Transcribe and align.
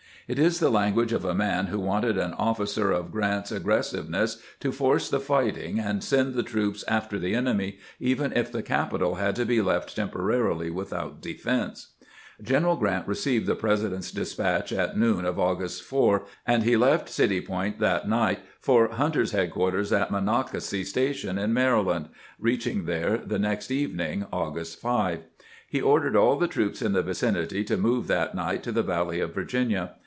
It 0.27 0.39
is 0.39 0.61
the 0.61 0.69
language 0.69 1.11
of 1.11 1.25
a 1.25 1.35
man 1.35 1.65
who 1.67 1.77
wanted 1.77 2.17
an 2.17 2.31
officer 2.35 2.89
of 2.89 3.11
Grant's 3.11 3.51
aggressiveness 3.51 4.37
to 4.61 4.71
force 4.71 5.09
the 5.09 5.19
fighting 5.19 5.77
and 5.77 6.01
send 6.01 6.35
the 6.35 6.43
troops 6.43 6.85
after 6.87 7.19
the 7.19 7.35
enemy, 7.35 7.79
even 7.99 8.31
if 8.31 8.49
the 8.49 8.63
capital 8.63 9.15
had 9.15 9.35
to 9.35 9.45
be 9.45 9.61
left 9.61 9.93
tem 9.93 10.07
porarily 10.07 10.71
without 10.73 11.19
defense. 11.19 11.91
General 12.41 12.77
Grant 12.77 13.09
received 13.09 13.45
the 13.45 13.55
President's 13.55 14.09
despatch 14.09 14.71
at 14.71 14.97
noon 14.97 15.25
of 15.25 15.37
August 15.37 15.83
4, 15.83 16.23
and 16.47 16.63
he 16.63 16.77
left 16.77 17.09
City 17.09 17.41
Point 17.41 17.79
that 17.79 18.07
night 18.07 18.39
for 18.61 18.87
Hunter's 18.87 19.33
headquarters 19.33 19.91
at 19.91 20.11
Monocacy 20.11 20.85
Station 20.85 21.37
in 21.37 21.51
Mary 21.53 21.81
land, 21.83 22.07
reaching 22.39 22.85
there 22.85 23.17
the 23.17 23.37
next 23.39 23.69
evening, 23.69 24.25
August 24.31 24.79
5. 24.79 25.23
He 25.67 25.81
ordered 25.81 26.15
aU 26.15 26.39
the 26.39 26.47
troops 26.47 26.81
in 26.81 26.93
the 26.93 27.03
vicinity 27.03 27.65
to 27.65 27.75
move 27.75 28.07
that 28.07 28.33
night 28.33 28.63
to 28.63 28.71
the 28.71 28.83
valley 28.83 29.19
of 29.19 29.35
Virginia. 29.35 29.95